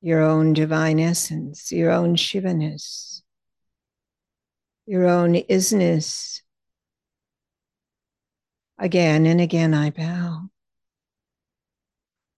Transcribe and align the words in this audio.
your 0.00 0.22
own 0.22 0.52
divine 0.52 0.98
essence, 0.98 1.70
your 1.70 1.92
own 1.92 2.16
Shivaness, 2.16 3.22
your 4.84 5.06
own 5.06 5.34
isness. 5.34 6.40
Again 8.78 9.26
and 9.26 9.40
again 9.40 9.74
I 9.74 9.90
bow. 9.90 10.48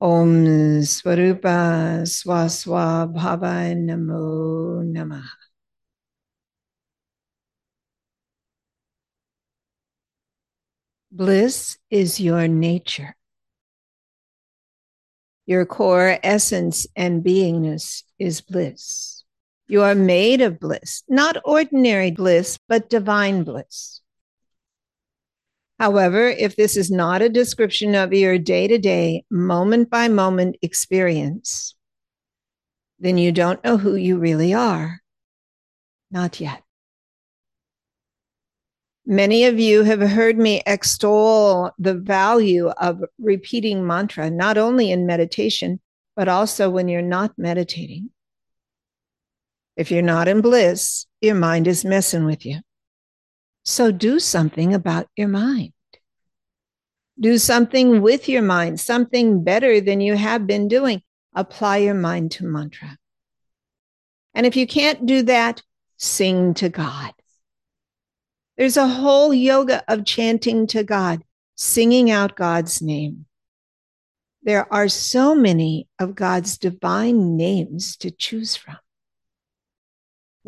Om 0.01 0.45
Swarupa 0.85 2.03
Swaswa 2.07 3.13
Bhava 3.13 3.75
Namo 3.75 4.85
Namaha. 4.85 5.27
Bliss 11.11 11.79
is 11.91 12.21
your 12.21 12.47
nature. 12.47 13.17
Your 15.47 15.67
core 15.67 16.21
essence 16.23 16.87
and 16.95 17.25
beingness 17.25 18.05
is 18.21 18.41
bliss. 18.41 19.25
You 19.67 19.83
are 19.83 19.97
made 19.97 20.43
of 20.43 20.61
bliss, 20.61 21.03
not 21.09 21.39
ordinary 21.45 22.13
bliss, 22.13 22.57
but 22.69 22.89
divine 22.89 23.43
bliss. 23.43 24.01
However, 25.79 26.29
if 26.29 26.57
this 26.57 26.77
is 26.77 26.91
not 26.91 27.23
a 27.23 27.29
description 27.29 27.95
of 27.95 28.13
your 28.13 28.37
day 28.39 28.67
to 28.67 28.79
day, 28.79 29.25
moment 29.31 29.91
by 29.91 30.09
moment 30.09 30.57
experience, 30.61 31.75
then 32.99 33.17
you 33.17 33.31
don't 33.31 33.63
know 33.63 33.77
who 33.77 33.95
you 33.95 34.19
really 34.19 34.53
are. 34.53 35.01
Not 36.11 36.41
yet. 36.41 36.63
Many 39.07 39.45
of 39.45 39.59
you 39.59 39.85
have 39.85 40.01
heard 40.01 40.37
me 40.37 40.63
extol 40.67 41.71
the 41.79 41.95
value 41.95 42.69
of 42.69 43.05
repeating 43.19 43.87
mantra, 43.87 44.29
not 44.31 44.59
only 44.59 44.91
in 44.91 45.07
meditation, 45.07 45.81
but 46.17 46.29
also 46.29 46.69
when 46.69 46.89
you're 46.89 47.01
not 47.01 47.39
meditating. 47.39 48.11
If 49.77 49.91
you're 49.93 50.03
not 50.03 50.29
in 50.29 50.41
bliss, 50.41 51.07
your 51.21 51.37
mind 51.37 51.69
is 51.69 51.85
messing 51.85 52.25
with 52.25 52.45
you. 52.45 52.59
So 53.69 53.93
do 53.93 54.19
something 54.19 54.73
about 54.73 55.09
your 55.15 55.29
mind. 55.29 55.75
Do 57.21 57.37
something 57.37 58.01
with 58.01 58.27
your 58.27 58.41
mind, 58.41 58.81
something 58.81 59.45
better 59.45 59.79
than 59.79 60.01
you 60.01 60.17
have 60.17 60.47
been 60.47 60.69
doing. 60.69 61.03
Apply 61.35 61.77
your 61.77 61.93
mind 61.93 62.31
to 62.33 62.47
mantra. 62.47 62.97
And 64.33 64.47
if 64.47 64.57
you 64.57 64.67
can't 64.67 65.05
do 65.05 65.21
that, 65.25 65.63
sing 65.99 66.55
to 66.55 66.71
God. 66.71 67.13
There's 68.57 68.79
a 68.79 68.89
whole 68.89 69.35
yoga 69.35 69.85
of 69.87 70.07
chanting 70.07 70.67
to 70.69 70.83
God, 70.83 71.23
singing 71.55 72.11
out 72.11 72.37
God's 72.37 72.81
name. 72.81 73.27
There 74.43 74.73
are 74.73 74.89
so 74.89 75.35
many 75.35 75.89
of 75.99 76.15
God's 76.15 76.57
divine 76.57 77.37
names 77.37 77.99
to 77.99 78.11
choose 78.11 78.57
from. 78.57 78.79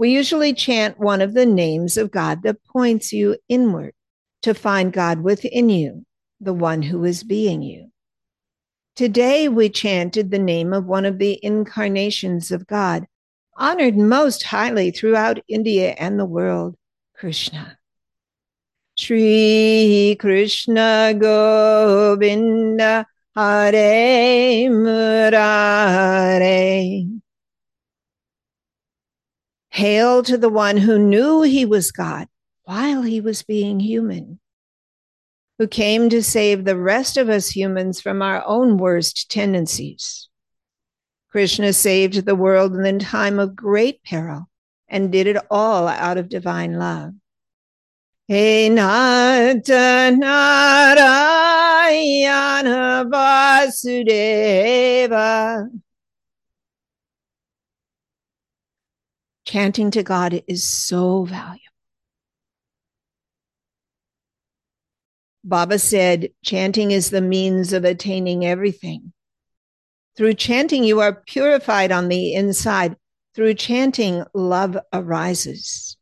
We 0.00 0.10
usually 0.12 0.54
chant 0.54 0.98
one 0.98 1.20
of 1.20 1.34
the 1.34 1.44
names 1.44 1.98
of 1.98 2.10
God 2.10 2.42
that 2.44 2.64
points 2.64 3.12
you 3.12 3.36
inward 3.50 3.92
to 4.40 4.54
find 4.54 4.94
God 4.94 5.20
within 5.20 5.68
you, 5.68 6.06
the 6.40 6.54
one 6.54 6.80
who 6.80 7.04
is 7.04 7.22
being 7.22 7.60
you. 7.60 7.92
Today 8.96 9.46
we 9.46 9.68
chanted 9.68 10.30
the 10.30 10.38
name 10.38 10.72
of 10.72 10.86
one 10.86 11.04
of 11.04 11.18
the 11.18 11.38
incarnations 11.42 12.50
of 12.50 12.66
God, 12.66 13.04
honored 13.58 13.94
most 13.94 14.42
highly 14.42 14.90
throughout 14.90 15.38
India 15.48 15.90
and 15.98 16.18
the 16.18 16.24
world, 16.24 16.76
Krishna. 17.14 17.76
Shri 18.96 20.16
Krishna 20.18 21.14
Govinda 21.18 23.04
Hare 23.36 24.70
Murare. 24.70 26.00
Hail 29.70 30.22
to 30.24 30.36
the 30.36 30.48
one 30.48 30.76
who 30.76 30.98
knew 30.98 31.42
he 31.42 31.64
was 31.64 31.92
God 31.92 32.28
while 32.64 33.02
he 33.02 33.20
was 33.20 33.42
being 33.42 33.80
human, 33.80 34.40
who 35.58 35.66
came 35.66 36.08
to 36.10 36.22
save 36.22 36.64
the 36.64 36.76
rest 36.76 37.16
of 37.16 37.28
us 37.28 37.50
humans 37.50 38.00
from 38.00 38.22
our 38.22 38.42
own 38.46 38.76
worst 38.76 39.30
tendencies. 39.30 40.28
Krishna 41.30 41.72
saved 41.72 42.26
the 42.26 42.34
world 42.34 42.74
in 42.74 42.82
the 42.82 42.98
time 43.04 43.38
of 43.38 43.54
great 43.54 44.02
peril 44.02 44.48
and 44.88 45.12
did 45.12 45.28
it 45.28 45.36
all 45.50 45.86
out 45.86 46.18
of 46.18 46.28
divine 46.28 46.76
love. 46.76 47.14
Hey 48.26 48.68
Nata 48.68 50.14
Narayana 50.16 51.54
Vasudeva. 53.08 54.50
Chanting 59.50 59.90
to 59.90 60.04
God 60.04 60.44
is 60.46 60.62
so 60.62 61.24
valuable. 61.24 61.58
Baba 65.42 65.76
said, 65.80 66.28
chanting 66.44 66.92
is 66.92 67.10
the 67.10 67.20
means 67.20 67.72
of 67.72 67.84
attaining 67.84 68.46
everything. 68.46 69.12
Through 70.16 70.34
chanting, 70.34 70.84
you 70.84 71.00
are 71.00 71.24
purified 71.26 71.90
on 71.90 72.06
the 72.06 72.32
inside. 72.32 72.94
Through 73.34 73.54
chanting, 73.54 74.22
love 74.34 74.78
arises. 74.92 75.96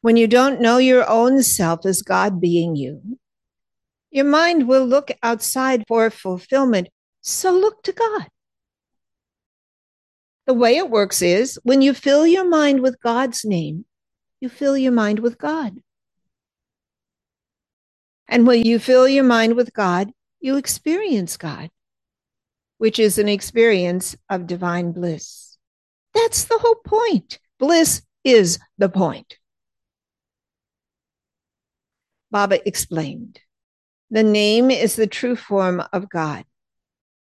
When 0.00 0.16
you 0.16 0.26
don't 0.26 0.60
know 0.60 0.78
your 0.78 1.08
own 1.08 1.44
self 1.44 1.86
as 1.86 2.02
God 2.02 2.40
being 2.40 2.74
you, 2.74 3.20
your 4.10 4.24
mind 4.24 4.66
will 4.66 4.84
look 4.84 5.12
outside 5.22 5.84
for 5.86 6.10
fulfillment. 6.10 6.88
So 7.20 7.52
look 7.52 7.84
to 7.84 7.92
God. 7.92 8.26
The 10.46 10.54
way 10.54 10.76
it 10.76 10.90
works 10.90 11.22
is 11.22 11.58
when 11.62 11.80
you 11.80 11.94
fill 11.94 12.26
your 12.26 12.48
mind 12.48 12.80
with 12.80 13.00
God's 13.00 13.44
name, 13.44 13.86
you 14.40 14.48
fill 14.48 14.76
your 14.76 14.92
mind 14.92 15.20
with 15.20 15.38
God. 15.38 15.80
And 18.28 18.46
when 18.46 18.64
you 18.64 18.78
fill 18.78 19.08
your 19.08 19.24
mind 19.24 19.54
with 19.54 19.72
God, 19.72 20.10
you 20.40 20.56
experience 20.56 21.36
God, 21.36 21.70
which 22.78 22.98
is 22.98 23.18
an 23.18 23.28
experience 23.28 24.16
of 24.28 24.46
divine 24.46 24.92
bliss. 24.92 25.56
That's 26.12 26.44
the 26.44 26.58
whole 26.58 26.76
point. 26.84 27.38
Bliss 27.58 28.02
is 28.22 28.58
the 28.76 28.88
point. 28.88 29.38
Baba 32.30 32.66
explained 32.66 33.40
the 34.10 34.22
name 34.22 34.70
is 34.70 34.96
the 34.96 35.06
true 35.06 35.36
form 35.36 35.82
of 35.92 36.08
God. 36.08 36.44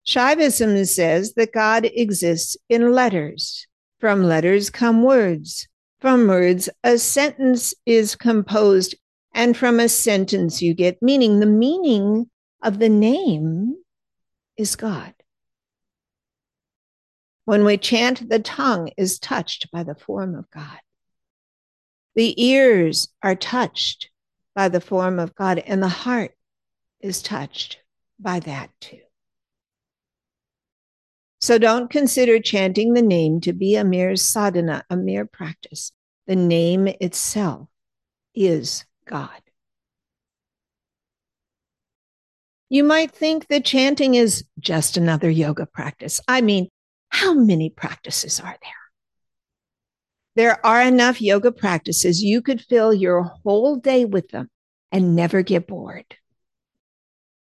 Shaivism 0.08 0.88
says 0.88 1.34
that 1.34 1.52
God 1.52 1.84
exists 1.84 2.56
in 2.70 2.94
letters. 2.94 3.68
From 4.00 4.24
letters 4.24 4.70
come 4.70 5.04
words. 5.04 5.68
From 6.00 6.28
words, 6.28 6.70
a 6.84 6.98
sentence 6.98 7.74
is 7.86 8.16
composed, 8.16 8.96
and 9.34 9.58
from 9.58 9.80
a 9.80 9.90
sentence, 9.90 10.62
you 10.62 10.74
get 10.74 11.02
meaning. 11.02 11.40
The 11.40 11.46
meaning 11.46 12.30
of 12.62 12.80
the 12.80 12.88
name 12.88 13.76
is 14.56 14.76
God. 14.76 15.14
When 17.46 17.66
we 17.66 17.78
chant, 17.78 18.30
the 18.30 18.40
tongue 18.40 18.92
is 18.96 19.20
touched 19.20 19.72
by 19.72 19.84
the 19.84 19.96
form 19.96 20.36
of 20.36 20.50
God. 20.52 20.80
The 22.16 22.42
ears 22.42 23.10
are 23.24 23.36
touched 23.36 24.10
by 24.56 24.70
the 24.70 24.82
form 24.82 25.20
of 25.20 25.36
God, 25.36 25.60
and 25.60 25.84
the 25.84 25.90
heart 25.90 26.32
is 27.02 27.22
touched 27.22 27.80
by 28.20 28.40
that 28.42 28.70
too. 28.80 29.00
So 31.48 31.58
don't 31.58 31.90
consider 31.90 32.42
chanting 32.42 32.92
the 32.92 33.02
name 33.02 33.40
to 33.40 33.54
be 33.54 33.78
a 33.78 33.86
mere 33.86 34.18
sadhana, 34.18 34.84
a 34.90 34.98
mere 34.98 35.26
practice. 35.26 35.94
The 36.26 36.36
name 36.36 36.90
itself 37.00 37.70
is 38.36 38.84
God. 39.08 39.30
You 42.68 42.84
might 42.84 43.12
think 43.12 43.48
that 43.48 43.64
chanting 43.64 44.16
is 44.16 44.44
just 44.60 44.98
another 44.98 45.30
yoga 45.30 45.66
practice. 45.66 46.20
I 46.28 46.42
mean, 46.42 46.68
how 47.12 47.34
many 47.34 47.70
practices 47.70 48.42
are 48.42 48.58
there? 48.62 48.84
There 50.36 50.66
are 50.66 50.82
enough 50.82 51.22
yoga 51.22 51.54
practices. 51.54 52.22
You 52.22 52.42
could 52.42 52.60
fill 52.60 52.94
your 52.94 53.24
whole 53.24 53.78
day 53.78 54.04
with 54.04 54.28
them 54.32 54.50
and 54.92 55.16
never 55.16 55.44
get 55.44 55.66
bored. 55.66 56.14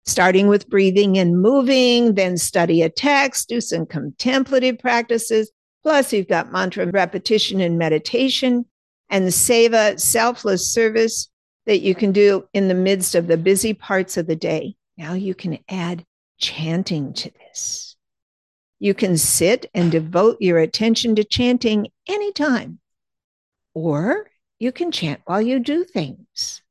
Starting 0.06 0.48
with 0.48 0.70
breathing 0.70 1.18
and 1.18 1.42
moving, 1.42 2.16
then 2.16 2.38
study 2.38 2.82
a 2.82 2.90
text, 2.90 3.50
do 3.50 3.62
some 3.62 3.86
contemplative 3.86 4.80
practices. 4.80 5.52
Plus, 5.84 6.12
you've 6.12 6.28
got 6.28 6.52
mantra 6.52 6.88
repetition 6.88 7.62
and 7.62 7.78
meditation 7.78 8.66
and 9.10 9.26
the 9.26 9.32
seva, 9.32 10.00
selfless 10.00 10.74
service 10.74 11.30
that 11.66 11.82
you 11.82 11.94
can 11.94 12.12
do 12.12 12.48
in 12.54 12.68
the 12.68 12.74
midst 12.74 13.14
of 13.14 13.28
the 13.28 13.38
busy 13.38 13.74
parts 13.74 14.18
of 14.18 14.26
the 14.28 14.36
day. 14.36 14.76
Now 14.98 15.14
you 15.14 15.36
can 15.36 15.60
add 15.70 16.06
chanting 16.40 17.14
to 17.14 17.32
this. 17.32 17.96
You 18.80 18.94
can 18.96 19.18
sit 19.18 19.70
and 19.76 19.92
devote 19.92 20.38
your 20.40 20.58
attention 20.58 21.16
to 21.16 21.24
chanting 21.24 21.88
anytime, 22.08 22.80
or 23.76 24.28
you 24.58 24.72
can 24.72 24.92
chant 24.92 25.22
while 25.26 25.42
you 25.42 25.60
do 25.60 25.84
things. 25.84 26.64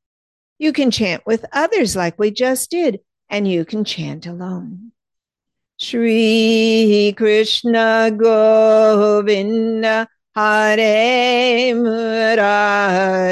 You 0.59 0.73
can 0.73 0.91
chant 0.91 1.25
with 1.25 1.45
others 1.53 1.95
like 1.95 2.19
we 2.19 2.31
just 2.31 2.69
did, 2.69 2.99
and 3.31 3.47
you 3.47 3.65
can 3.65 3.83
chant 3.85 4.27
alone. 4.27 4.91
Shri 5.77 7.15
Krishna 7.17 8.11
Govinda 8.15 10.07
Hare 10.35 11.73
Murare. 11.73 13.23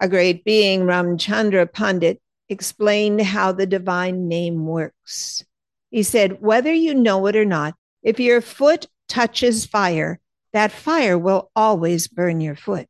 A 0.00 0.08
great 0.08 0.44
being, 0.44 0.82
Ramchandra 0.82 1.70
Pandit, 1.70 2.20
explained 2.48 3.20
how 3.22 3.52
the 3.52 3.66
divine 3.66 4.28
name 4.28 4.66
works. 4.66 5.44
He 5.90 6.02
said, 6.02 6.40
Whether 6.40 6.72
you 6.72 6.94
know 6.94 7.26
it 7.26 7.36
or 7.36 7.44
not, 7.44 7.74
if 8.02 8.20
your 8.20 8.40
foot 8.40 8.86
touches 9.08 9.66
fire, 9.66 10.20
that 10.52 10.72
fire 10.72 11.18
will 11.18 11.50
always 11.56 12.06
burn 12.08 12.40
your 12.40 12.56
foot. 12.56 12.88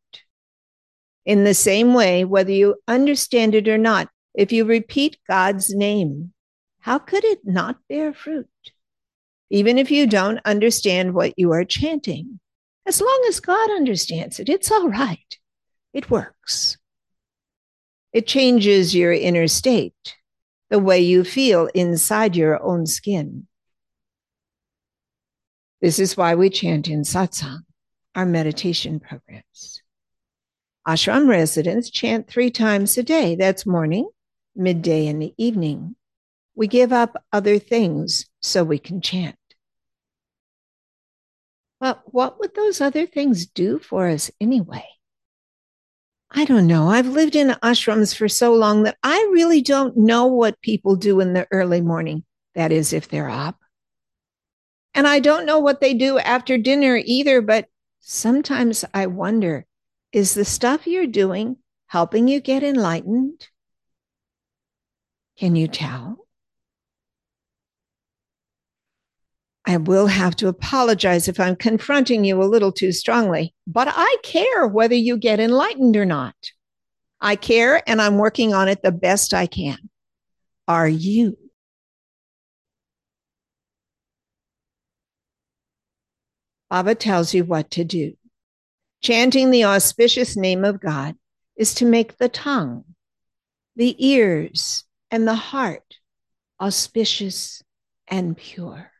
In 1.26 1.44
the 1.44 1.54
same 1.54 1.94
way, 1.94 2.24
whether 2.24 2.52
you 2.52 2.76
understand 2.86 3.54
it 3.54 3.68
or 3.68 3.78
not, 3.78 4.08
if 4.34 4.52
you 4.52 4.64
repeat 4.64 5.16
God's 5.28 5.74
name, 5.74 6.32
how 6.80 6.98
could 6.98 7.24
it 7.24 7.40
not 7.44 7.78
bear 7.88 8.12
fruit? 8.12 8.48
Even 9.48 9.78
if 9.78 9.90
you 9.90 10.06
don't 10.06 10.40
understand 10.44 11.14
what 11.14 11.32
you 11.38 11.52
are 11.52 11.64
chanting, 11.64 12.40
as 12.86 13.00
long 13.00 13.24
as 13.28 13.40
God 13.40 13.70
understands 13.70 14.38
it, 14.38 14.48
it's 14.48 14.70
all 14.70 14.88
right. 14.88 15.38
It 15.94 16.10
works. 16.10 16.76
It 18.12 18.26
changes 18.26 18.94
your 18.94 19.12
inner 19.12 19.48
state, 19.48 20.16
the 20.68 20.78
way 20.78 21.00
you 21.00 21.24
feel 21.24 21.66
inside 21.74 22.36
your 22.36 22.62
own 22.62 22.86
skin. 22.86 23.46
This 25.80 25.98
is 25.98 26.16
why 26.16 26.34
we 26.34 26.50
chant 26.50 26.88
in 26.88 27.02
satsang, 27.02 27.64
our 28.14 28.26
meditation 28.26 29.00
programs. 29.00 29.73
Ashram 30.86 31.28
residents 31.28 31.88
chant 31.88 32.28
three 32.28 32.50
times 32.50 32.98
a 32.98 33.02
day. 33.02 33.36
That's 33.36 33.64
morning, 33.64 34.08
midday, 34.54 35.06
and 35.06 35.20
the 35.20 35.32
evening. 35.38 35.96
We 36.54 36.66
give 36.68 36.92
up 36.92 37.22
other 37.32 37.58
things 37.58 38.26
so 38.42 38.62
we 38.62 38.78
can 38.78 39.00
chant. 39.00 39.36
But 41.80 42.02
what 42.06 42.38
would 42.38 42.54
those 42.54 42.80
other 42.80 43.06
things 43.06 43.46
do 43.46 43.78
for 43.78 44.08
us 44.08 44.30
anyway? 44.40 44.84
I 46.30 46.44
don't 46.44 46.66
know. 46.66 46.88
I've 46.88 47.06
lived 47.06 47.36
in 47.36 47.48
ashrams 47.62 48.14
for 48.14 48.28
so 48.28 48.54
long 48.54 48.82
that 48.82 48.96
I 49.02 49.16
really 49.32 49.62
don't 49.62 49.96
know 49.96 50.26
what 50.26 50.60
people 50.60 50.96
do 50.96 51.20
in 51.20 51.32
the 51.32 51.46
early 51.50 51.80
morning. 51.80 52.24
That 52.54 52.72
is, 52.72 52.92
if 52.92 53.08
they're 53.08 53.30
up. 53.30 53.56
And 54.94 55.06
I 55.06 55.20
don't 55.20 55.46
know 55.46 55.58
what 55.58 55.80
they 55.80 55.94
do 55.94 56.18
after 56.18 56.58
dinner 56.58 57.00
either, 57.04 57.40
but 57.40 57.66
sometimes 58.00 58.84
I 58.92 59.06
wonder 59.06 59.66
is 60.14 60.32
the 60.34 60.44
stuff 60.44 60.86
you're 60.86 61.08
doing 61.08 61.56
helping 61.88 62.28
you 62.28 62.40
get 62.40 62.62
enlightened? 62.62 63.48
Can 65.36 65.56
you 65.56 65.66
tell? 65.66 66.18
I 69.66 69.78
will 69.78 70.06
have 70.06 70.36
to 70.36 70.46
apologize 70.46 71.26
if 71.26 71.40
I'm 71.40 71.56
confronting 71.56 72.24
you 72.24 72.40
a 72.40 72.44
little 72.44 72.70
too 72.70 72.92
strongly, 72.92 73.54
but 73.66 73.88
I 73.90 74.16
care 74.22 74.68
whether 74.68 74.94
you 74.94 75.16
get 75.16 75.40
enlightened 75.40 75.96
or 75.96 76.04
not. 76.04 76.36
I 77.20 77.34
care 77.34 77.82
and 77.88 78.00
I'm 78.00 78.16
working 78.16 78.54
on 78.54 78.68
it 78.68 78.82
the 78.82 78.92
best 78.92 79.34
I 79.34 79.46
can. 79.46 79.78
Are 80.68 80.88
you? 80.88 81.36
Baba 86.70 86.94
tells 86.94 87.34
you 87.34 87.44
what 87.44 87.72
to 87.72 87.84
do. 87.84 88.14
Chanting 89.04 89.52
the 89.52 89.64
auspicious 89.64 90.36
name 90.36 90.64
of 90.64 90.80
God 90.80 91.14
is 91.56 91.74
to 91.74 91.84
make 91.84 92.18
the 92.18 92.28
tongue, 92.28 92.84
the 93.76 93.94
ears, 94.04 94.82
and 95.12 95.28
the 95.28 95.36
heart 95.36 95.84
auspicious 96.60 97.62
and 98.08 98.36
pure 98.36 98.90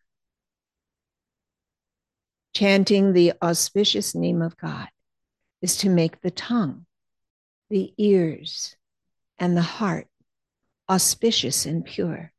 chanting 2.54 3.12
the 3.12 3.32
auspicious 3.42 4.14
name 4.14 4.40
of 4.40 4.56
God 4.56 4.88
is 5.60 5.76
to 5.78 5.90
make 5.90 6.20
the 6.20 6.30
tongue, 6.30 6.86
the 7.68 7.92
ears, 7.98 8.76
and 9.38 9.56
the 9.56 9.62
heart 9.62 10.06
auspicious 10.88 11.66
and 11.66 11.84
pure. 11.84 12.32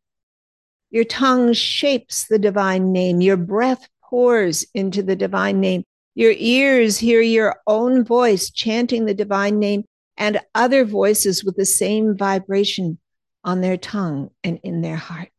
Your 0.90 1.04
tongue 1.04 1.54
shapes 1.54 2.26
the 2.28 2.40
divine 2.40 2.94
name. 2.94 3.20
Your 3.20 3.38
breath 3.38 3.90
pours 4.02 4.66
into 4.74 5.04
the 5.04 5.16
divine 5.16 5.60
name. 5.60 5.84
Your 6.16 6.34
ears 6.38 6.98
hear 6.98 7.22
your 7.22 7.58
own 7.68 8.06
voice 8.06 8.50
chanting 8.50 9.06
the 9.06 9.14
divine 9.14 9.60
name 9.60 9.84
and 10.18 10.40
other 10.56 10.86
voices 10.86 11.44
with 11.44 11.58
the 11.58 11.66
same 11.66 12.18
vibration 12.18 12.98
on 13.44 13.60
their 13.60 13.78
tongue 13.78 14.30
and 14.44 14.60
in 14.64 14.82
their 14.82 14.96
heart. 14.96 15.30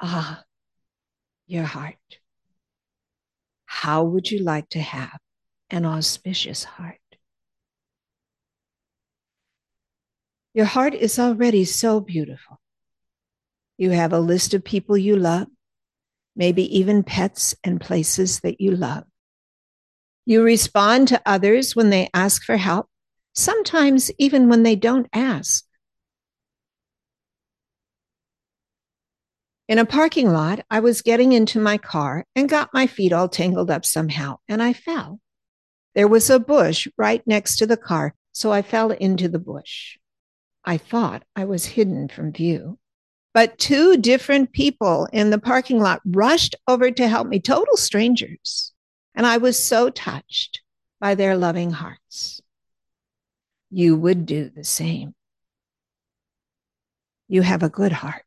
Ah, 0.00 0.44
your 1.46 1.64
heart. 1.64 1.96
How 3.64 4.04
would 4.04 4.30
you 4.30 4.40
like 4.40 4.68
to 4.70 4.80
have 4.80 5.18
an 5.70 5.86
auspicious 5.86 6.62
heart? 6.62 6.98
Your 10.52 10.66
heart 10.66 10.92
is 10.92 11.18
already 11.18 11.64
so 11.64 12.00
beautiful. 12.00 12.60
You 13.78 13.90
have 13.90 14.12
a 14.12 14.20
list 14.20 14.52
of 14.52 14.62
people 14.62 14.98
you 14.98 15.16
love, 15.16 15.48
maybe 16.34 16.78
even 16.78 17.02
pets 17.02 17.54
and 17.64 17.80
places 17.80 18.40
that 18.40 18.60
you 18.60 18.72
love. 18.72 19.04
You 20.24 20.42
respond 20.42 21.08
to 21.08 21.22
others 21.26 21.74
when 21.74 21.90
they 21.90 22.08
ask 22.14 22.44
for 22.44 22.56
help, 22.56 22.88
sometimes 23.34 24.10
even 24.18 24.48
when 24.48 24.62
they 24.62 24.76
don't 24.76 25.08
ask. 25.12 25.64
In 29.68 29.78
a 29.78 29.86
parking 29.86 30.30
lot, 30.30 30.60
I 30.70 30.80
was 30.80 31.02
getting 31.02 31.32
into 31.32 31.58
my 31.58 31.78
car 31.78 32.26
and 32.36 32.48
got 32.48 32.74
my 32.74 32.86
feet 32.86 33.12
all 33.12 33.28
tangled 33.28 33.70
up 33.70 33.84
somehow, 33.84 34.36
and 34.48 34.62
I 34.62 34.72
fell. 34.72 35.18
There 35.94 36.08
was 36.08 36.30
a 36.30 36.38
bush 36.38 36.86
right 36.98 37.22
next 37.26 37.56
to 37.56 37.66
the 37.66 37.76
car, 37.76 38.14
so 38.32 38.52
I 38.52 38.62
fell 38.62 38.90
into 38.90 39.28
the 39.28 39.38
bush. 39.38 39.98
I 40.64 40.78
thought 40.78 41.24
I 41.34 41.44
was 41.44 41.64
hidden 41.66 42.08
from 42.08 42.32
view. 42.32 42.78
But 43.34 43.58
two 43.58 43.96
different 43.96 44.52
people 44.52 45.08
in 45.12 45.30
the 45.30 45.38
parking 45.38 45.80
lot 45.80 46.00
rushed 46.04 46.54
over 46.68 46.90
to 46.90 47.08
help 47.08 47.26
me, 47.26 47.40
total 47.40 47.76
strangers. 47.76 48.72
And 49.14 49.26
I 49.26 49.38
was 49.38 49.58
so 49.58 49.88
touched 49.88 50.60
by 51.00 51.14
their 51.14 51.36
loving 51.36 51.70
hearts. 51.70 52.40
You 53.70 53.96
would 53.96 54.26
do 54.26 54.50
the 54.50 54.64
same. 54.64 55.14
You 57.28 57.40
have 57.42 57.62
a 57.62 57.70
good 57.70 57.92
heart. 57.92 58.24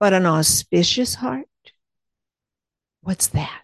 But 0.00 0.12
an 0.12 0.26
auspicious 0.26 1.14
heart? 1.14 1.46
What's 3.00 3.28
that? 3.28 3.62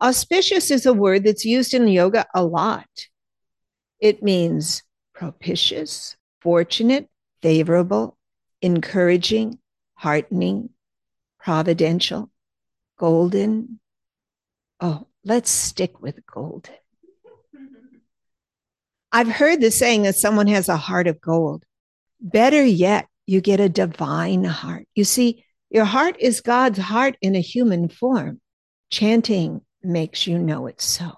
Auspicious 0.00 0.70
is 0.70 0.86
a 0.86 0.92
word 0.92 1.24
that's 1.24 1.44
used 1.44 1.74
in 1.74 1.86
yoga 1.86 2.26
a 2.34 2.42
lot. 2.42 2.88
It 4.00 4.22
means 4.22 4.82
propitious, 5.14 6.16
fortunate, 6.42 7.08
favorable, 7.40 8.16
encouraging, 8.60 9.58
heartening, 9.94 10.70
providential, 11.38 12.30
golden. 12.98 13.80
Oh, 14.80 15.06
let's 15.24 15.50
stick 15.50 16.00
with 16.00 16.24
golden. 16.26 16.74
I've 19.12 19.28
heard 19.28 19.60
the 19.60 19.70
saying 19.70 20.02
that 20.02 20.16
someone 20.16 20.46
has 20.48 20.68
a 20.68 20.76
heart 20.76 21.06
of 21.06 21.20
gold. 21.20 21.64
Better 22.20 22.64
yet, 22.64 23.06
you 23.26 23.40
get 23.40 23.60
a 23.60 23.68
divine 23.68 24.44
heart. 24.44 24.86
You 24.94 25.04
see, 25.04 25.44
your 25.70 25.84
heart 25.84 26.16
is 26.18 26.40
God's 26.40 26.78
heart 26.78 27.16
in 27.20 27.36
a 27.36 27.40
human 27.40 27.88
form. 27.88 28.40
Chanting 28.90 29.60
makes 29.82 30.26
you 30.26 30.38
know 30.38 30.66
it's 30.66 30.84
so. 30.84 31.12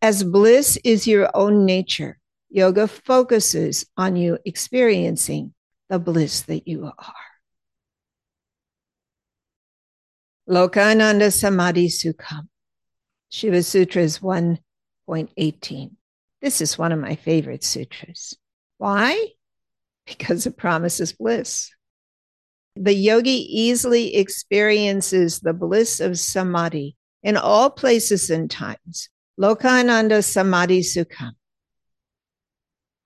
As 0.00 0.22
bliss 0.22 0.78
is 0.84 1.06
your 1.06 1.30
own 1.34 1.64
nature, 1.64 2.18
yoga 2.54 2.86
focuses 2.86 3.84
on 3.96 4.14
you 4.14 4.38
experiencing 4.44 5.52
the 5.90 5.98
bliss 5.98 6.42
that 6.42 6.68
you 6.68 6.84
are. 6.86 7.14
Lokananda 10.48 11.32
Samadhi 11.32 11.88
Sukham, 11.88 12.46
Shiva 13.28 13.62
Sutras 13.62 14.20
1.18. 14.20 15.90
This 16.40 16.60
is 16.60 16.78
one 16.78 16.92
of 16.92 17.00
my 17.00 17.16
favorite 17.16 17.64
sutras. 17.64 18.36
Why? 18.78 19.30
Because 20.06 20.46
it 20.46 20.56
promises 20.56 21.12
bliss. 21.12 21.72
The 22.76 22.94
yogi 22.94 23.62
easily 23.62 24.14
experiences 24.14 25.40
the 25.40 25.54
bliss 25.54 25.98
of 25.98 26.18
samadhi 26.18 26.96
in 27.22 27.36
all 27.36 27.70
places 27.70 28.30
and 28.30 28.50
times 28.50 29.08
Lokananda 29.40 30.22
Samadhi 30.22 30.80
Sukham. 30.80 31.32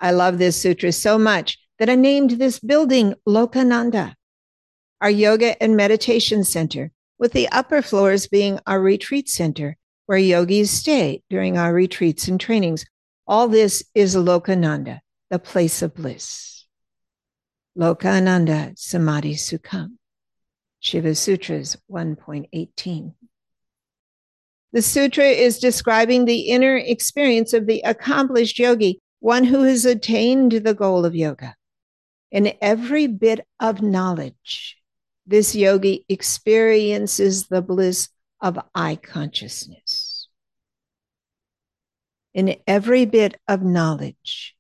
I 0.01 0.13
love 0.13 0.39
this 0.39 0.61
sutra 0.61 0.93
so 0.93 1.19
much 1.19 1.59
that 1.79 1.91
I 1.91 1.95
named 1.95 2.33
this 2.33 2.59
building 2.59 3.15
Lokananda, 3.27 4.15
our 5.01 5.11
yoga 5.11 5.61
and 5.63 5.77
meditation 5.77 6.45
center, 6.45 6.93
with 7.19 7.33
the 7.33 7.49
upper 7.49 7.83
floors 7.83 8.27
being 8.27 8.61
our 8.67 8.81
retreat 8.81 9.29
center, 9.29 9.77
where 10.07 10.19
yogis 10.19 10.71
stay 10.71 11.23
during 11.29 11.59
our 11.59 11.73
retreats 11.73 12.29
and 12.29 12.41
trainings. 12.41 12.85
All 13.27 13.49
this 13.49 13.85
is 13.95 14.17
Lokananda, 14.17 15.01
the 15.31 15.39
place 15.39 15.83
of 15.83 15.95
bliss. 15.95 16.67
Lokananda 17.77 18.77
Samadhi 18.79 19.35
Sukham. 19.35 19.99
Shiva 20.81 21.15
Sutras 21.15 21.77
1.18. 21.91 23.15
The 24.73 24.83
sutra 24.83 25.25
is 25.25 25.59
describing 25.59 26.25
the 26.25 26.41
inner 26.41 26.77
experience 26.77 27.53
of 27.53 27.67
the 27.67 27.81
accomplished 27.83 28.59
yogi, 28.59 29.01
one 29.21 29.45
who 29.45 29.63
has 29.63 29.85
attained 29.85 30.53
the 30.53 30.75
goal 30.75 31.05
of 31.05 31.15
yoga. 31.15 31.57
In 32.31 32.53
every 32.61 33.07
bit 33.07 33.47
of 33.59 33.83
knowledge, 33.83 34.77
this 35.27 35.55
yogi 35.55 36.05
experiences 36.09 37.49
the 37.49 37.63
bliss 37.63 38.09
of 38.41 38.59
I 38.75 38.97
consciousness. 38.97 40.29
In 42.35 42.57
every 42.67 43.05
bit 43.05 43.39
of 43.49 43.63
knowledge, 43.63 44.55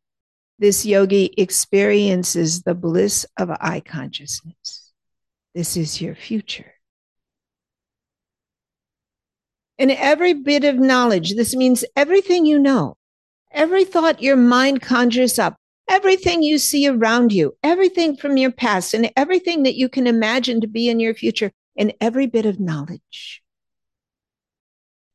this 0.58 0.84
yogi 0.84 1.32
experiences 1.36 2.62
the 2.62 2.74
bliss 2.74 3.24
of 3.38 3.50
I 3.60 3.80
consciousness. 3.80 4.92
This 5.54 5.76
is 5.76 6.00
your 6.00 6.14
future. 6.14 6.74
In 9.78 9.90
every 9.90 10.34
bit 10.34 10.64
of 10.64 10.76
knowledge, 10.76 11.36
this 11.36 11.54
means 11.54 11.84
everything 11.94 12.44
you 12.44 12.58
know, 12.58 12.96
every 13.50 13.84
thought 13.84 14.22
your 14.22 14.36
mind 14.36 14.82
conjures 14.82 15.38
up, 15.38 15.56
everything 15.88 16.42
you 16.42 16.58
see 16.58 16.88
around 16.88 17.32
you, 17.32 17.56
everything 17.62 18.16
from 18.16 18.36
your 18.36 18.50
past, 18.50 18.94
and 18.94 19.10
everything 19.16 19.62
that 19.62 19.76
you 19.76 19.88
can 19.88 20.06
imagine 20.06 20.60
to 20.60 20.66
be 20.66 20.88
in 20.88 21.00
your 21.00 21.14
future, 21.14 21.52
and 21.76 21.92
every 22.00 22.26
bit 22.26 22.46
of 22.46 22.60
knowledge. 22.60 23.42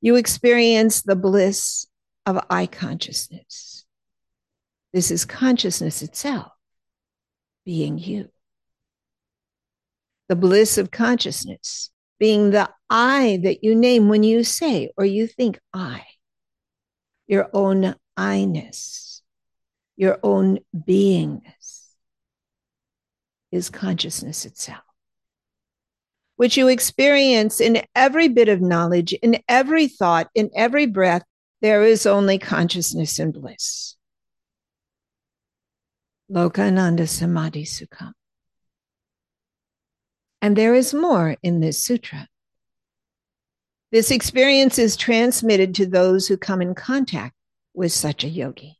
You 0.02 0.16
experience 0.16 1.02
the 1.02 1.16
bliss 1.16 1.88
of 2.26 2.44
I 2.50 2.66
consciousness. 2.66 3.86
This 4.94 5.12
is 5.12 5.26
consciousness 5.26 6.02
itself, 6.02 6.52
being 7.66 7.98
you. 7.98 8.30
The 10.30 10.36
bliss 10.36 10.78
of 10.78 10.92
consciousness 10.92 11.90
being 12.20 12.52
the 12.52 12.70
I 12.90 13.40
that 13.44 13.64
you 13.64 13.76
name 13.76 14.08
when 14.08 14.24
you 14.24 14.44
say 14.44 14.92
or 14.96 15.04
you 15.04 15.28
think 15.28 15.60
I, 15.74 16.04
your 17.28 17.50
own 17.54 17.96
I 18.16 18.46
ness, 18.46 19.22
your 19.96 20.20
own 20.24 20.60
beingness 20.76 21.88
is 23.52 23.70
consciousness 23.70 24.46
itself, 24.46 24.84
which 26.36 26.58
you 26.58 26.68
experience 26.68 27.62
in 27.62 27.84
every 27.96 28.28
bit 28.28 28.50
of 28.50 28.62
knowledge, 28.62 29.14
in 29.14 29.42
every 29.48 29.88
thought, 29.88 30.30
in 30.36 30.50
every 30.56 30.86
breath. 30.86 31.24
There 31.62 31.84
is 31.84 32.06
only 32.06 32.40
consciousness 32.40 33.20
and 33.20 33.34
bliss. 33.34 33.96
Lokananda 36.30 37.08
Samadhi 37.08 37.64
Sukham. 37.64 38.14
And 40.42 40.58
there 40.58 40.76
is 40.76 40.94
more 40.94 41.38
in 41.42 41.62
this 41.62 41.82
sutra. 41.82 42.28
This 43.92 44.12
experience 44.12 44.78
is 44.78 44.98
transmitted 44.98 45.76
to 45.76 45.86
those 45.86 46.28
who 46.28 46.36
come 46.36 46.62
in 46.62 46.76
contact 46.76 47.36
with 47.74 47.92
such 47.92 48.24
a 48.24 48.30
yogi. 48.30 48.80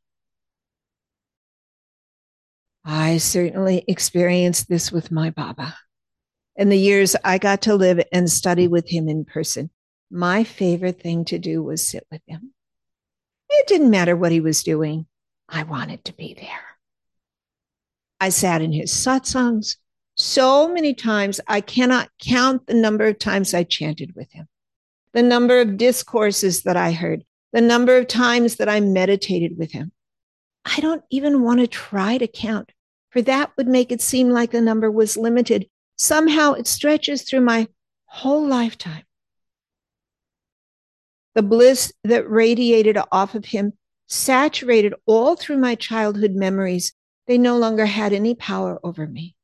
I 2.86 3.18
certainly 3.18 3.84
experienced 3.88 4.68
this 4.68 4.92
with 4.92 5.12
my 5.12 5.30
Baba. 5.30 5.76
In 6.56 6.70
the 6.70 6.78
years 6.78 7.16
I 7.24 7.38
got 7.38 7.62
to 7.64 7.76
live 7.76 8.02
and 8.12 8.30
study 8.30 8.68
with 8.68 8.88
him 8.88 9.08
in 9.08 9.26
person, 9.26 9.70
my 10.12 10.44
favorite 10.44 11.02
thing 11.02 11.26
to 11.26 11.40
do 11.40 11.64
was 11.64 11.88
sit 11.88 12.06
with 12.12 12.22
him. 12.28 12.54
It 13.50 13.68
didn't 13.68 13.90
matter 13.90 14.16
what 14.16 14.32
he 14.32 14.42
was 14.42 14.64
doing, 14.64 15.08
I 15.48 15.64
wanted 15.64 16.06
to 16.06 16.14
be 16.14 16.34
there. 16.34 16.66
I 18.20 18.30
sat 18.30 18.62
in 18.62 18.72
his 18.72 18.92
satsangs, 18.92 19.78
so 20.16 20.72
many 20.72 20.94
times 20.94 21.42
I 21.48 21.62
cannot 21.62 22.10
count 22.20 22.68
the 22.68 22.74
number 22.74 23.06
of 23.08 23.20
times 23.20 23.54
I 23.54 23.64
chanted 23.64 24.16
with 24.16 24.32
him, 24.32 24.48
the 25.14 25.24
number 25.24 25.60
of 25.60 25.78
discourses 25.78 26.64
that 26.64 26.78
I 26.78 26.92
heard, 26.92 27.24
the 27.54 27.62
number 27.62 27.96
of 27.96 28.08
times 28.08 28.58
that 28.58 28.68
I 28.68 28.80
meditated 28.80 29.58
with 29.58 29.72
him. 29.72 29.92
I 30.66 30.80
don't 30.80 31.04
even 31.10 31.44
want 31.44 31.60
to 31.60 31.68
try 31.68 32.18
to 32.18 32.28
count, 32.28 32.72
for 33.12 33.22
that 33.22 33.52
would 33.56 33.68
make 33.68 33.92
it 33.92 34.02
seem 34.02 34.30
like 34.30 34.52
the 34.52 34.62
number 34.62 34.90
was 34.92 35.16
limited. 35.16 35.68
Somehow 35.96 36.54
it 36.54 36.68
stretches 36.68 37.22
through 37.22 37.42
my 37.42 37.68
whole 38.06 38.46
lifetime. 38.46 39.04
The 41.36 41.44
bliss 41.44 41.94
that 42.04 42.30
radiated 42.30 42.98
off 43.12 43.36
of 43.36 43.46
him 43.46 43.74
saturated 44.08 44.94
all 45.06 45.36
through 45.36 45.58
my 45.58 45.76
childhood 45.76 46.34
memories. 46.34 46.94
They 47.28 47.38
no 47.38 47.58
longer 47.58 47.86
had 47.86 48.14
any 48.14 48.36
power 48.36 48.80
over 48.84 49.08
me. 49.08 49.36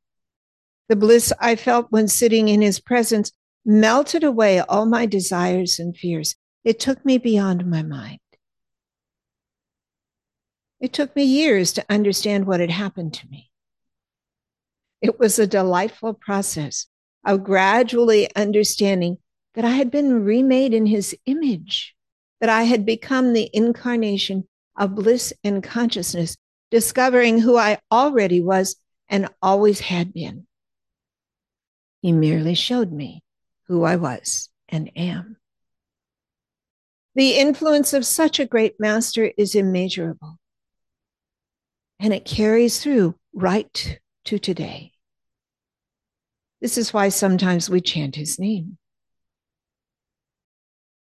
The 0.89 0.95
bliss 0.95 1.31
I 1.39 1.55
felt 1.55 1.91
when 1.91 2.07
sitting 2.07 2.47
in 2.47 2.61
his 2.61 2.79
presence 2.79 3.31
melted 3.65 4.23
away 4.23 4.59
all 4.59 4.85
my 4.85 5.05
desires 5.05 5.79
and 5.79 5.95
fears. 5.95 6.35
It 6.63 6.79
took 6.79 7.05
me 7.05 7.17
beyond 7.17 7.69
my 7.69 7.83
mind. 7.83 8.19
It 10.79 10.93
took 10.93 11.15
me 11.15 11.23
years 11.23 11.73
to 11.73 11.85
understand 11.89 12.45
what 12.45 12.59
had 12.59 12.71
happened 12.71 13.13
to 13.15 13.27
me. 13.27 13.49
It 15.01 15.19
was 15.19 15.39
a 15.39 15.47
delightful 15.47 16.13
process 16.13 16.87
of 17.25 17.43
gradually 17.43 18.33
understanding 18.35 19.17
that 19.55 19.65
I 19.65 19.71
had 19.71 19.91
been 19.91 20.23
remade 20.23 20.73
in 20.73 20.85
his 20.85 21.15
image, 21.25 21.95
that 22.39 22.49
I 22.49 22.63
had 22.63 22.85
become 22.85 23.33
the 23.33 23.49
incarnation 23.53 24.47
of 24.77 24.95
bliss 24.95 25.33
and 25.43 25.63
consciousness, 25.63 26.37
discovering 26.71 27.39
who 27.39 27.57
I 27.57 27.79
already 27.91 28.41
was 28.41 28.77
and 29.09 29.27
always 29.41 29.79
had 29.79 30.13
been. 30.13 30.47
He 32.01 32.13
merely 32.13 32.53
showed 32.53 32.91
me 32.91 33.23
who 33.67 33.83
I 33.83 33.97
was 33.97 34.49
and 34.69 34.89
am. 34.95 35.38
The 37.15 37.31
influence 37.37 37.93
of 37.93 38.05
such 38.05 38.39
a 38.39 38.45
great 38.45 38.79
master 38.79 39.31
is 39.37 39.55
immeasurable, 39.55 40.37
and 41.99 42.13
it 42.13 42.25
carries 42.25 42.79
through 42.79 43.15
right 43.33 43.99
to 44.25 44.39
today. 44.39 44.91
This 46.61 46.77
is 46.77 46.93
why 46.93 47.09
sometimes 47.09 47.69
we 47.69 47.81
chant 47.81 48.15
his 48.15 48.37
name. 48.37 48.77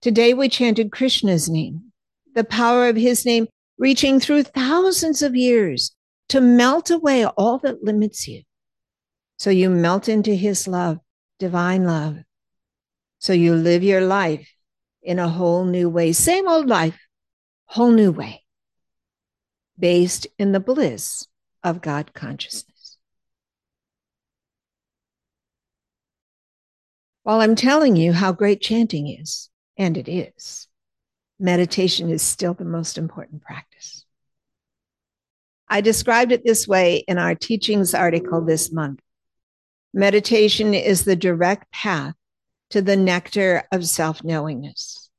Today 0.02 0.34
we 0.34 0.48
chanted 0.48 0.92
Krishna's 0.92 1.48
name, 1.48 1.92
the 2.34 2.44
power 2.44 2.88
of 2.88 2.96
his 2.96 3.24
name 3.24 3.46
reaching 3.78 4.20
through 4.20 4.42
thousands 4.42 5.22
of 5.22 5.34
years 5.34 5.94
to 6.28 6.40
melt 6.40 6.90
away 6.90 7.24
all 7.24 7.58
that 7.58 7.82
limits 7.82 8.28
you. 8.28 8.42
So 9.38 9.50
you 9.50 9.70
melt 9.70 10.08
into 10.08 10.34
his 10.34 10.68
love, 10.68 10.98
divine 11.38 11.84
love. 11.84 12.18
So 13.18 13.32
you 13.32 13.54
live 13.54 13.82
your 13.82 14.02
life 14.02 14.48
in 15.06 15.20
a 15.20 15.28
whole 15.28 15.64
new 15.64 15.88
way, 15.88 16.12
same 16.12 16.48
old 16.48 16.66
life, 16.66 16.98
whole 17.66 17.92
new 17.92 18.10
way, 18.10 18.42
based 19.78 20.26
in 20.36 20.50
the 20.50 20.60
bliss 20.60 21.26
of 21.62 21.80
God 21.80 22.12
consciousness. 22.12 22.98
While 27.22 27.40
I'm 27.40 27.54
telling 27.54 27.94
you 27.94 28.12
how 28.12 28.32
great 28.32 28.60
chanting 28.60 29.08
is, 29.08 29.48
and 29.78 29.96
it 29.96 30.08
is, 30.08 30.66
meditation 31.38 32.10
is 32.10 32.22
still 32.22 32.54
the 32.54 32.64
most 32.64 32.98
important 32.98 33.42
practice. 33.42 34.04
I 35.68 35.82
described 35.82 36.32
it 36.32 36.44
this 36.44 36.66
way 36.66 37.04
in 37.06 37.18
our 37.18 37.34
teachings 37.36 37.94
article 37.94 38.44
this 38.44 38.72
month. 38.72 39.00
Meditation 39.94 40.74
is 40.74 41.04
the 41.04 41.16
direct 41.16 41.70
path 41.70 42.14
to 42.70 42.82
the 42.82 42.96
nectar 42.96 43.64
of 43.72 43.86
self 43.86 44.24
knowingness. 44.24 45.10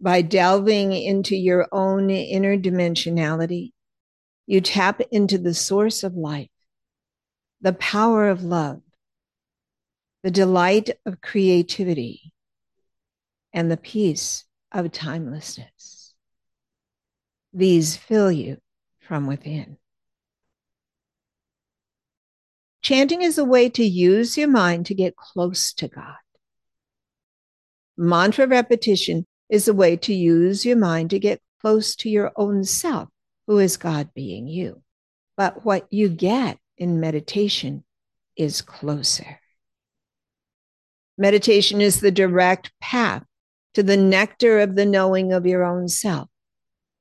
By 0.00 0.22
delving 0.22 0.92
into 0.92 1.36
your 1.36 1.68
own 1.72 2.10
inner 2.10 2.58
dimensionality, 2.58 3.72
you 4.46 4.60
tap 4.60 5.00
into 5.10 5.38
the 5.38 5.54
source 5.54 6.02
of 6.02 6.14
life, 6.14 6.50
the 7.60 7.72
power 7.72 8.28
of 8.28 8.42
love, 8.42 8.82
the 10.22 10.30
delight 10.30 10.90
of 11.06 11.20
creativity, 11.20 12.32
and 13.52 13.70
the 13.70 13.76
peace 13.76 14.44
of 14.72 14.92
timelessness. 14.92 16.12
These 17.52 17.96
fill 17.96 18.32
you 18.32 18.58
from 19.00 19.26
within. 19.26 19.78
Chanting 22.82 23.22
is 23.22 23.38
a 23.38 23.44
way 23.44 23.70
to 23.70 23.84
use 23.84 24.36
your 24.36 24.48
mind 24.48 24.86
to 24.86 24.94
get 24.94 25.16
close 25.16 25.72
to 25.74 25.88
God. 25.88 26.16
Mantra 27.96 28.46
repetition 28.46 29.26
is 29.48 29.68
a 29.68 29.74
way 29.74 29.96
to 29.96 30.14
use 30.14 30.64
your 30.64 30.76
mind 30.76 31.10
to 31.10 31.18
get 31.18 31.40
close 31.60 31.94
to 31.96 32.10
your 32.10 32.32
own 32.36 32.64
self, 32.64 33.08
who 33.46 33.58
is 33.58 33.76
God 33.76 34.10
being 34.14 34.46
you. 34.48 34.82
But 35.36 35.64
what 35.64 35.86
you 35.90 36.08
get 36.08 36.58
in 36.76 37.00
meditation 37.00 37.84
is 38.36 38.62
closer. 38.62 39.40
Meditation 41.16 41.80
is 41.80 42.00
the 42.00 42.10
direct 42.10 42.72
path 42.80 43.24
to 43.74 43.82
the 43.82 43.96
nectar 43.96 44.60
of 44.60 44.74
the 44.74 44.86
knowing 44.86 45.32
of 45.32 45.46
your 45.46 45.64
own 45.64 45.88
self 45.88 46.28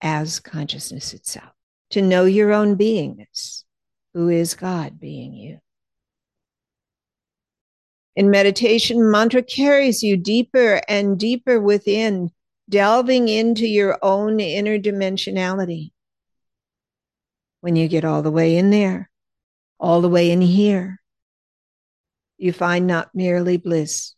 as 0.02 0.40
consciousness 0.40 1.14
itself, 1.14 1.52
to 1.92 2.02
know 2.02 2.26
your 2.26 2.54
own 2.54 2.76
beingness, 2.76 3.64
who 4.14 4.30
is 4.30 4.54
God 4.54 5.00
being 5.00 5.34
you. 5.34 5.60
In 8.16 8.30
meditation, 8.30 9.10
mantra 9.10 9.42
carries 9.42 10.04
you 10.04 10.18
deeper 10.18 10.82
and 10.88 11.20
deeper 11.20 11.60
within, 11.60 12.30
delving 12.70 13.28
into 13.28 13.68
your 13.68 13.98
own 14.02 14.40
inner 14.40 14.78
dimensionality. 14.78 15.92
When 17.62 17.76
you 17.76 17.88
get 17.88 18.06
all 18.06 18.22
the 18.22 18.32
way 18.32 18.56
in 18.56 18.70
there, 18.70 19.10
all 19.80 20.02
the 20.02 20.10
way 20.10 20.32
in 20.32 20.42
here, 20.42 21.02
you 22.38 22.54
find 22.54 22.88
not 22.88 23.16
merely 23.16 23.58
bliss, 23.58 24.14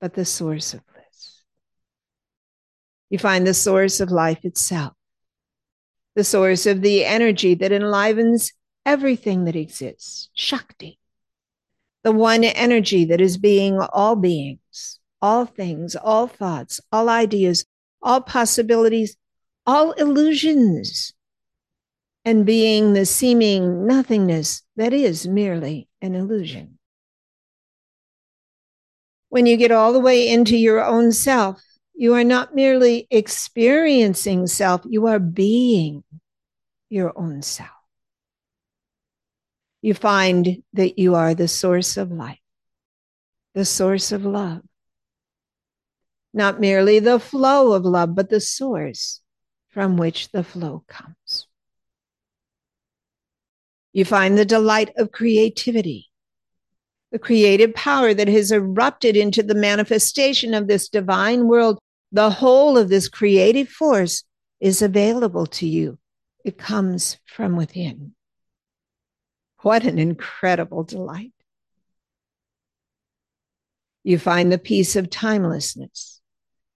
but 0.00 0.14
the 0.14 0.24
source 0.24 0.74
of 0.74 0.86
bliss. 0.86 1.42
you 3.10 3.18
find 3.18 3.46
the 3.46 3.54
source 3.54 4.00
of 4.00 4.10
life 4.10 4.44
itself, 4.44 4.92
the 6.14 6.24
source 6.24 6.64
of 6.64 6.80
the 6.80 7.04
energy 7.04 7.54
that 7.54 7.72
enlivens 7.72 8.52
everything 8.86 9.44
that 9.44 9.56
exists, 9.56 10.30
Shakti, 10.32 10.99
the 12.02 12.12
one 12.12 12.44
energy 12.44 13.04
that 13.06 13.20
is 13.20 13.36
being 13.36 13.78
all 13.78 14.16
beings, 14.16 14.98
all 15.20 15.44
things, 15.44 15.96
all 15.96 16.26
thoughts, 16.26 16.80
all 16.90 17.08
ideas, 17.08 17.64
all 18.02 18.20
possibilities, 18.20 19.16
all 19.66 19.92
illusions, 19.92 21.12
and 22.24 22.46
being 22.46 22.92
the 22.92 23.06
seeming 23.06 23.86
nothingness 23.86 24.62
that 24.76 24.92
is 24.92 25.26
merely 25.26 25.88
an 26.00 26.14
illusion. 26.14 26.78
When 29.28 29.46
you 29.46 29.56
get 29.56 29.70
all 29.70 29.92
the 29.92 30.00
way 30.00 30.28
into 30.28 30.56
your 30.56 30.84
own 30.84 31.12
self, 31.12 31.62
you 31.94 32.14
are 32.14 32.24
not 32.24 32.54
merely 32.54 33.06
experiencing 33.10 34.46
self, 34.46 34.82
you 34.88 35.06
are 35.06 35.18
being 35.18 36.02
your 36.88 37.12
own 37.16 37.42
self. 37.42 37.79
You 39.82 39.94
find 39.94 40.62
that 40.74 40.98
you 40.98 41.14
are 41.14 41.34
the 41.34 41.48
source 41.48 41.96
of 41.96 42.10
life, 42.10 42.38
the 43.54 43.64
source 43.64 44.12
of 44.12 44.24
love. 44.24 44.62
Not 46.32 46.60
merely 46.60 46.98
the 46.98 47.18
flow 47.18 47.72
of 47.72 47.84
love, 47.84 48.14
but 48.14 48.30
the 48.30 48.40
source 48.40 49.20
from 49.68 49.96
which 49.96 50.30
the 50.30 50.44
flow 50.44 50.84
comes. 50.86 51.46
You 53.92 54.04
find 54.04 54.38
the 54.38 54.44
delight 54.44 54.90
of 54.96 55.10
creativity, 55.10 56.10
the 57.10 57.18
creative 57.18 57.74
power 57.74 58.14
that 58.14 58.28
has 58.28 58.52
erupted 58.52 59.16
into 59.16 59.42
the 59.42 59.54
manifestation 59.54 60.54
of 60.54 60.68
this 60.68 60.88
divine 60.88 61.48
world 61.48 61.80
the 62.12 62.30
whole 62.30 62.76
of 62.76 62.88
this 62.88 63.08
creative 63.08 63.68
force 63.68 64.24
is 64.60 64.82
available 64.82 65.46
to 65.46 65.66
you. 65.66 65.98
It 66.44 66.58
comes 66.58 67.18
from 67.24 67.56
within. 67.56 68.14
What 69.62 69.84
an 69.84 69.98
incredible 69.98 70.84
delight. 70.84 71.32
You 74.02 74.18
find 74.18 74.50
the 74.50 74.58
peace 74.58 74.96
of 74.96 75.10
timelessness, 75.10 76.20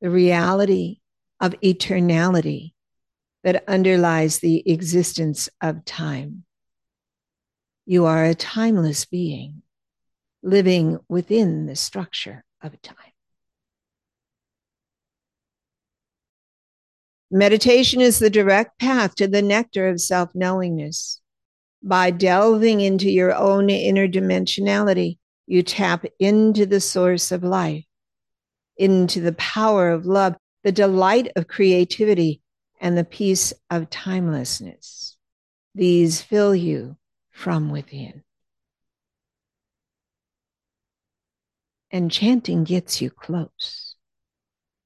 the 0.00 0.10
reality 0.10 0.98
of 1.40 1.58
eternality 1.62 2.72
that 3.42 3.64
underlies 3.68 4.38
the 4.38 4.68
existence 4.70 5.48
of 5.60 5.84
time. 5.84 6.44
You 7.86 8.04
are 8.06 8.24
a 8.24 8.34
timeless 8.34 9.04
being 9.04 9.62
living 10.42 10.98
within 11.08 11.66
the 11.66 11.76
structure 11.76 12.44
of 12.62 12.80
time. 12.82 12.96
Meditation 17.30 18.00
is 18.00 18.18
the 18.18 18.30
direct 18.30 18.78
path 18.78 19.14
to 19.16 19.26
the 19.26 19.42
nectar 19.42 19.88
of 19.88 20.00
self 20.00 20.34
knowingness. 20.34 21.20
By 21.86 22.12
delving 22.12 22.80
into 22.80 23.10
your 23.10 23.34
own 23.34 23.68
inner 23.68 24.08
dimensionality, 24.08 25.18
you 25.46 25.62
tap 25.62 26.06
into 26.18 26.64
the 26.64 26.80
source 26.80 27.30
of 27.30 27.44
life, 27.44 27.84
into 28.78 29.20
the 29.20 29.34
power 29.34 29.90
of 29.90 30.06
love, 30.06 30.34
the 30.62 30.72
delight 30.72 31.30
of 31.36 31.46
creativity, 31.46 32.40
and 32.80 32.96
the 32.96 33.04
peace 33.04 33.52
of 33.68 33.90
timelessness. 33.90 35.18
These 35.74 36.22
fill 36.22 36.54
you 36.54 36.96
from 37.30 37.70
within. 37.70 38.22
And 41.90 42.10
chanting 42.10 42.64
gets 42.64 43.02
you 43.02 43.10
close. 43.10 43.94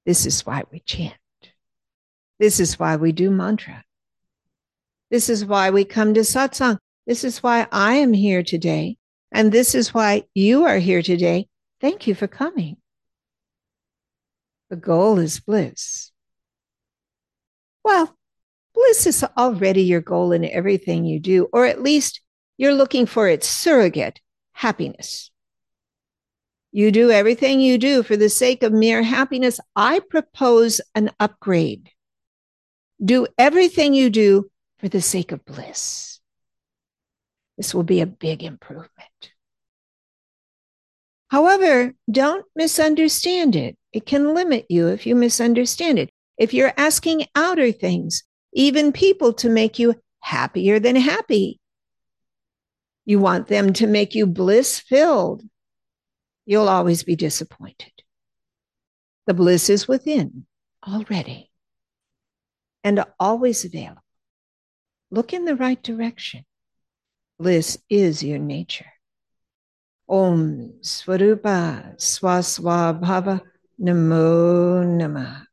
This 0.05 0.27
is 0.27 0.45
why 0.45 0.65
we 0.73 0.81
chant. 0.81 1.15
This 2.41 2.59
is 2.59 2.77
why 2.77 2.97
we 2.97 3.13
do 3.13 3.31
mantra. 3.31 3.85
This 5.11 5.29
is 5.29 5.45
why 5.45 5.71
we 5.71 5.85
come 5.85 6.15
to 6.15 6.21
satsang. 6.21 6.79
This 7.09 7.25
is 7.25 7.43
why 7.43 7.67
I 7.73 7.95
am 7.95 8.13
here 8.13 8.43
today. 8.43 8.99
And 9.33 9.51
this 9.51 9.75
is 9.75 9.95
why 9.95 10.25
you 10.35 10.65
are 10.65 10.79
here 10.79 11.01
today. 11.01 11.49
Thank 11.81 12.07
you 12.07 12.15
for 12.15 12.27
coming. 12.27 12.77
The 14.69 14.77
goal 14.77 15.19
is 15.19 15.41
bliss. 15.41 16.13
Well, 17.83 18.15
bliss 18.75 19.07
is 19.07 19.25
already 19.39 19.85
your 19.85 20.03
goal 20.03 20.33
in 20.33 20.45
everything 20.45 21.07
you 21.07 21.19
do, 21.19 21.49
or 21.51 21.65
at 21.65 21.83
least 21.83 22.21
you're 22.59 22.75
looking 22.75 23.07
for 23.07 23.27
its 23.27 23.49
surrogate, 23.49 24.21
happiness. 24.53 25.31
You 26.73 26.93
do 26.93 27.11
everything 27.11 27.61
you 27.61 27.79
do 27.79 28.03
for 28.03 28.19
the 28.19 28.29
sake 28.29 28.63
of 28.63 28.73
mere 28.73 29.03
happiness. 29.03 29.61
I 29.75 30.01
propose 30.01 30.83
an 30.95 31.11
upgrade. 31.19 31.89
Do 33.03 33.27
everything 33.39 33.95
you 33.95 34.11
do 34.11 34.51
for 34.79 34.91
the 34.91 35.01
sake 35.01 35.33
of 35.33 35.43
bliss. 35.47 36.08
This 37.59 37.75
will 37.75 37.83
be 37.83 38.01
a 38.01 38.07
big 38.07 38.43
improvement. 38.43 39.33
However, 41.29 41.93
don't 42.11 42.47
misunderstand 42.57 43.55
it. 43.55 43.77
It 43.93 44.07
can 44.07 44.33
limit 44.33 44.67
you 44.71 44.87
if 44.89 45.07
you 45.07 45.15
misunderstand 45.15 45.99
it. 45.99 46.11
If 46.39 46.55
you're 46.55 46.73
asking 46.77 47.27
outer 47.35 47.73
things, 47.73 48.23
even 48.55 48.93
people 48.93 49.35
to 49.35 49.51
make 49.51 49.79
you 49.79 49.97
happier 50.21 50.79
than 50.79 50.97
happy, 50.97 51.61
you 53.05 53.19
want 53.19 53.49
them 53.49 53.73
to 53.75 53.87
make 53.87 54.15
you 54.15 54.27
bliss 54.27 54.79
filled, 54.79 55.43
you'll 56.47 56.69
always 56.69 57.03
be 57.03 57.17
disappointed. 57.17 57.93
The 59.27 59.35
bliss 59.35 59.69
is 59.69 59.89
within 59.89 60.47
already 60.87 61.51
and 62.85 63.05
always 63.19 63.65
available. 63.65 64.03
Look 65.11 65.33
in 65.33 65.45
the 65.45 65.57
right 65.57 65.83
direction. 65.83 66.45
Bliss 67.39 67.79
is 67.89 68.23
your 68.23 68.41
nature. 68.41 68.93
Om 70.09 70.75
Swarupa 70.83 71.95
Swaswabhava 71.97 73.41
Namo 73.81 74.83
Namah. 74.85 75.48